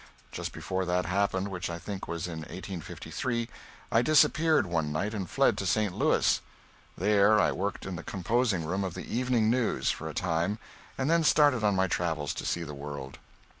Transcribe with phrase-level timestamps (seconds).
[0.31, 3.47] Just before that happened (which I think was in 1853)
[3.91, 5.93] I disappeared one night and fled to St.
[5.93, 6.41] Louis.
[6.97, 10.57] There I worked in the composing room of the "Evening News" for a time,
[10.97, 13.19] and then started on my travels to see the world.